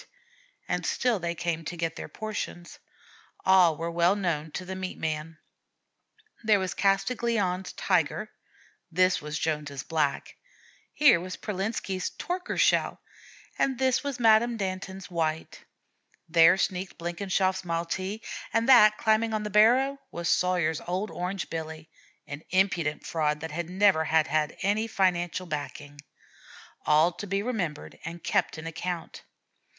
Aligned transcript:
And 0.67 0.83
still 0.83 1.19
they 1.19 1.35
came 1.35 1.63
to 1.65 1.77
get 1.77 1.95
their 1.95 2.09
portions. 2.09 2.79
All 3.45 3.77
were 3.77 3.91
well 3.91 4.15
known 4.15 4.49
to 4.53 4.65
the 4.65 4.75
meat 4.75 4.97
man. 4.97 5.37
There 6.43 6.57
was 6.57 6.73
Castiglione's 6.73 7.71
Tiger; 7.73 8.31
this 8.91 9.21
was 9.21 9.37
Jones's 9.37 9.83
Black; 9.83 10.37
here 10.91 11.19
was 11.19 11.37
Pralitsky's 11.37 12.09
"Torkershell," 12.17 12.97
and 13.59 13.77
this 13.77 14.03
was 14.03 14.19
Madame 14.19 14.57
Danton's 14.57 15.11
White; 15.11 15.65
there 16.27 16.57
sneaked 16.57 16.97
Blenkinshoff's 16.97 17.63
Maltee, 17.63 18.23
and 18.51 18.67
that 18.67 18.97
climbing 18.97 19.35
on 19.35 19.43
the 19.43 19.51
barrow 19.51 19.99
was 20.09 20.27
Sawyer's 20.29 20.81
old 20.87 21.11
Orange 21.11 21.47
Billy, 21.47 21.91
an 22.25 22.41
impudent 22.49 23.05
fraud 23.05 23.39
that 23.41 23.53
never 23.67 24.05
had 24.05 24.25
had 24.25 24.57
any 24.63 24.87
financial 24.87 25.45
backing, 25.45 26.01
all 26.87 27.11
to 27.11 27.27
be 27.27 27.43
remembered 27.43 27.99
and 28.03 28.23
kept 28.23 28.57
in 28.57 28.65
account. 28.65 29.21